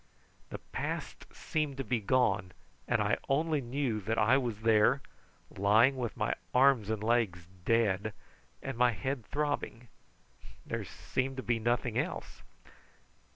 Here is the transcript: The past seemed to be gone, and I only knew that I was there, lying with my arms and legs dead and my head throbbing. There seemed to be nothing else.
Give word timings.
The 0.49 0.57
past 0.57 1.27
seemed 1.31 1.77
to 1.77 1.83
be 1.83 1.99
gone, 1.99 2.53
and 2.87 3.03
I 3.03 3.17
only 3.29 3.61
knew 3.61 4.01
that 4.01 4.17
I 4.17 4.35
was 4.35 4.61
there, 4.61 5.03
lying 5.55 5.95
with 5.95 6.17
my 6.17 6.33
arms 6.55 6.89
and 6.89 7.03
legs 7.03 7.45
dead 7.65 8.11
and 8.63 8.79
my 8.79 8.93
head 8.93 9.23
throbbing. 9.27 9.89
There 10.65 10.83
seemed 10.85 11.37
to 11.37 11.43
be 11.43 11.59
nothing 11.59 11.99
else. 11.99 12.41